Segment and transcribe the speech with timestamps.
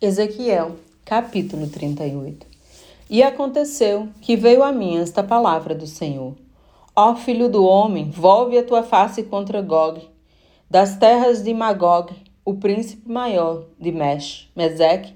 [0.00, 2.46] Ezequiel, capítulo 38
[3.10, 6.36] E aconteceu que veio a mim esta palavra do Senhor:
[6.94, 10.08] Ó filho do homem, volve a tua face contra Gog,
[10.70, 12.14] das terras de Magog,
[12.44, 15.12] o príncipe maior de Mesh, Meseque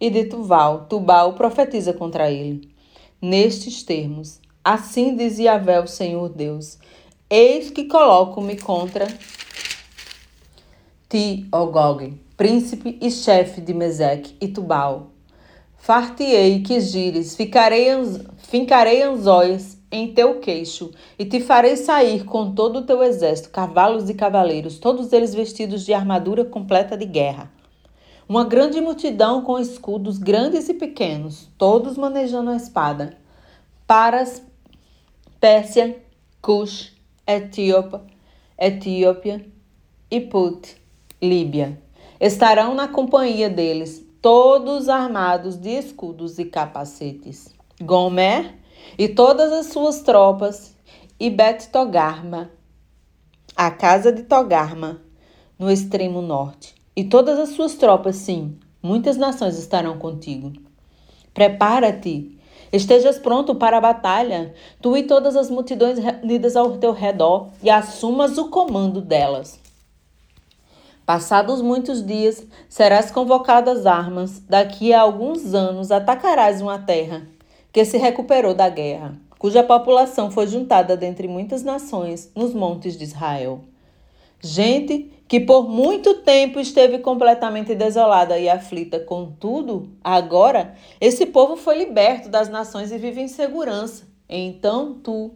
[0.00, 0.86] e de Tuval.
[0.88, 2.70] Tubal profetiza contra ele.
[3.20, 6.78] Nestes termos: Assim diz Yahvé, o Senhor Deus:
[7.28, 9.06] Eis que coloco-me contra
[11.12, 15.10] ti, ó Gog, príncipe e chefe de Meseque e Tubal.
[15.76, 17.88] Fartiei que gires, ficarei
[18.38, 24.08] fincarei anzóis em teu queixo, e te farei sair com todo o teu exército, cavalos
[24.08, 27.52] e cavaleiros, todos eles vestidos de armadura completa de guerra.
[28.26, 33.18] Uma grande multidão com escudos grandes e pequenos, todos manejando a espada.
[33.86, 34.42] Paras,
[35.38, 35.94] Pérsia,
[36.40, 38.02] Cush, Etíopa,
[38.58, 39.44] Etiópia
[40.10, 40.80] e Put,
[41.22, 41.80] Líbia
[42.18, 47.54] estarão na companhia deles, todos armados de escudos e capacetes.
[47.80, 48.56] Gomer
[48.98, 50.76] e todas as suas tropas,
[51.20, 52.50] e Bet Togarma,
[53.54, 55.00] a casa de Togarma,
[55.56, 60.52] no extremo norte, e todas as suas tropas, sim, muitas nações estarão contigo.
[61.32, 62.36] Prepara-te,
[62.72, 67.70] estejas pronto para a batalha, tu e todas as multidões reunidas ao teu redor, e
[67.70, 69.61] assumas o comando delas.
[71.04, 74.40] Passados muitos dias, serás convocado às armas.
[74.48, 77.26] Daqui a alguns anos, atacarás uma terra
[77.72, 83.02] que se recuperou da guerra, cuja população foi juntada dentre muitas nações nos montes de
[83.02, 83.62] Israel.
[84.40, 89.00] Gente que por muito tempo esteve completamente desolada e aflita.
[89.00, 94.04] Contudo, agora, esse povo foi liberto das nações e vive em segurança.
[94.28, 95.32] Então tu,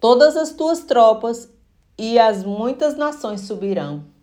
[0.00, 1.50] todas as tuas tropas
[1.98, 4.13] e as muitas nações subirão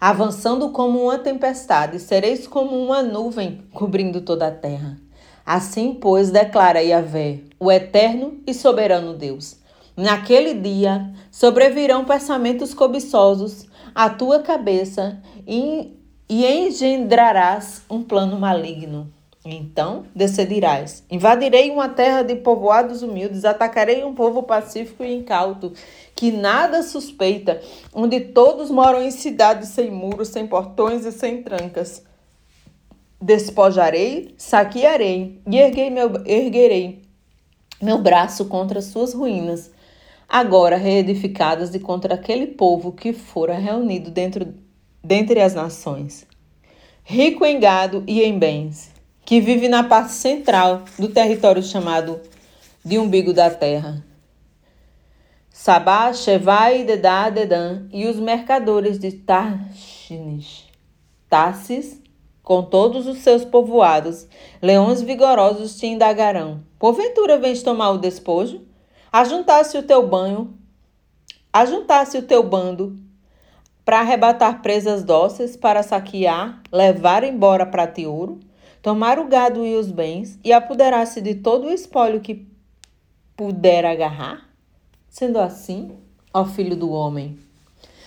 [0.00, 4.96] avançando como uma tempestade, sereis como uma nuvem cobrindo toda a terra.
[5.44, 9.56] Assim, pois, declara Yahvé, o eterno e soberano Deus.
[9.96, 15.96] Naquele dia sobrevirão pensamentos cobiçosos à tua cabeça e,
[16.28, 19.15] e engendrarás um plano maligno.
[19.48, 25.72] Então decidirás: invadirei uma terra de povoados humildes, atacarei um povo pacífico e incauto,
[26.16, 27.60] que nada suspeita,
[27.94, 32.02] onde todos moram em cidades sem muros, sem portões e sem trancas.
[33.20, 37.02] Despojarei, saquearei e erguei meu, erguerei
[37.80, 39.70] meu braço contra suas ruínas,
[40.28, 44.52] agora reedificadas e contra aquele povo que fora reunido dentro,
[45.04, 46.26] dentre as nações,
[47.04, 48.95] rico em gado e em bens
[49.26, 52.20] que vive na parte central do território chamado
[52.84, 54.04] de umbigo da terra.
[55.50, 60.66] Sabá, Shevai, Dedá, Dedã e os mercadores de Tarshish,
[61.28, 62.00] Tarsis,
[62.40, 64.28] com todos os seus povoados,
[64.62, 66.62] leões vigorosos te indagarão.
[66.78, 68.62] Porventura vens tomar o despojo?
[69.12, 70.56] Ajuntasse o teu banho,
[71.52, 72.96] ajuntasse o teu bando
[73.84, 78.38] para arrebatar presas dóceis, para saquear, levar embora prata ouro?
[78.86, 82.46] Tomar o gado e os bens e apoderar-se de todo o espólio que
[83.36, 84.48] puder agarrar?
[85.08, 85.90] Sendo assim,
[86.32, 87.36] ó filho do homem,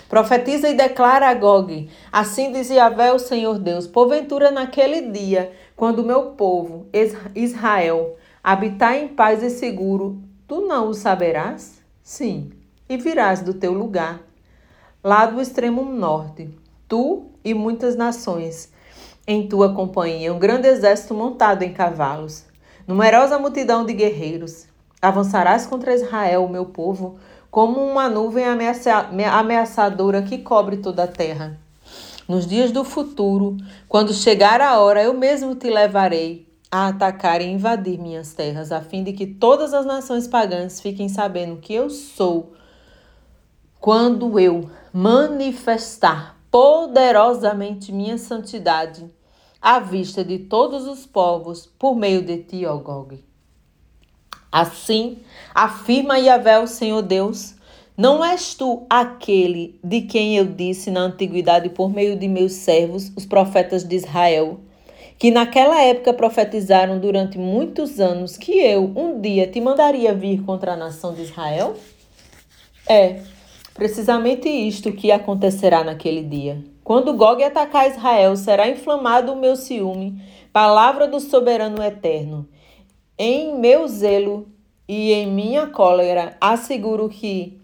[0.08, 6.02] profetiza e declara a Gog: Assim diz Yahvé, o Senhor Deus: Porventura, naquele dia, quando
[6.02, 6.88] meu povo,
[7.36, 11.84] Israel, habitar em paz e seguro, tu não o saberás?
[12.02, 12.52] Sim,
[12.88, 14.22] e virás do teu lugar,
[15.04, 16.50] lá do extremo norte,
[16.88, 18.72] tu e muitas nações
[19.32, 22.46] em tua companhia um grande exército montado em cavalos,
[22.88, 24.66] numerosa multidão de guerreiros.
[25.00, 27.20] Avançarás contra Israel, o meu povo,
[27.52, 31.60] como uma nuvem ameaçadora que cobre toda a terra.
[32.28, 33.56] Nos dias do futuro,
[33.88, 38.82] quando chegar a hora, eu mesmo te levarei a atacar e invadir minhas terras, a
[38.82, 42.54] fim de que todas as nações pagãs fiquem sabendo que eu sou,
[43.80, 49.19] quando eu manifestar poderosamente minha santidade
[49.62, 53.24] à vista de todos os povos por meio de ti, ó Gog.
[54.52, 55.20] Assim,
[55.54, 57.56] afirma Yahvé, o Senhor Deus,
[57.96, 63.12] não és tu aquele de quem eu disse na antiguidade por meio de meus servos,
[63.16, 64.62] os profetas de Israel,
[65.18, 70.74] que naquela época profetizaram durante muitos anos que eu um dia te mandaria vir contra
[70.74, 71.76] a nação de Israel?
[72.88, 73.22] É
[73.74, 76.64] precisamente isto que acontecerá naquele dia.
[76.90, 80.20] Quando Gog atacar Israel, será inflamado o meu ciúme,
[80.52, 82.50] palavra do soberano eterno.
[83.16, 84.48] Em meu zelo
[84.88, 87.62] e em minha cólera, asseguro que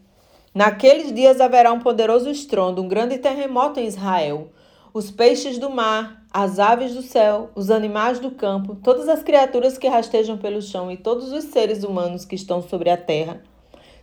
[0.54, 4.50] naqueles dias haverá um poderoso estrondo, um grande terremoto em Israel.
[4.94, 9.76] Os peixes do mar as aves do céu, os animais do campo, todas as criaturas
[9.76, 13.42] que rastejam pelo chão e todos os seres humanos que estão sobre a terra,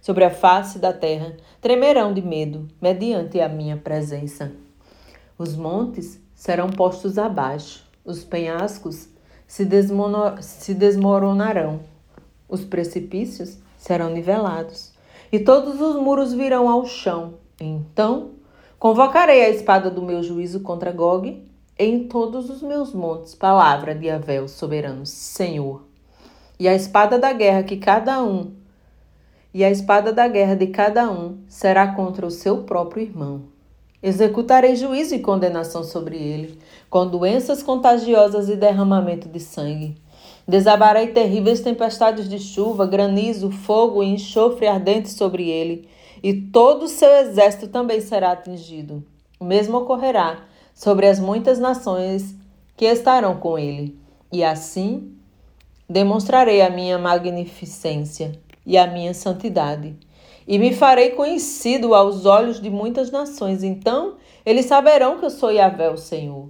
[0.01, 4.51] sobre a face da terra, tremerão de medo mediante a minha presença.
[5.43, 9.09] Os montes serão postos abaixo, os penhascos
[9.45, 9.69] se,
[10.41, 11.81] se desmoronarão,
[12.49, 14.93] os precipícios serão nivelados,
[15.33, 17.35] e todos os muros virão ao chão.
[17.61, 18.35] Então
[18.79, 21.45] convocarei a espada do meu juízo contra Gog
[21.77, 25.83] em todos os meus montes, palavra de Avel, soberano Senhor.
[26.57, 28.53] E a espada da guerra que cada um,
[29.53, 33.52] e a espada da guerra de cada um será contra o seu próprio irmão.
[34.03, 36.59] Executarei juízo e condenação sobre ele,
[36.91, 39.97] com doenças contagiosas e derramamento de sangue.
[40.47, 45.89] Desabarei terríveis tempestades de chuva, granizo, fogo e enxofre ardente sobre ele,
[46.23, 49.05] e todo o seu exército também será atingido.
[49.39, 50.45] O mesmo ocorrerá
[50.75, 52.35] sobre as muitas nações
[52.77, 53.99] que estarão com ele.
[54.33, 55.13] E assim
[55.89, 58.33] demonstrarei a minha magnificência
[58.65, 59.97] e a minha santidade,
[60.47, 63.63] e me farei conhecido aos olhos de muitas nações.
[63.63, 66.49] Então eles saberão que eu sou Yahvé, o Senhor.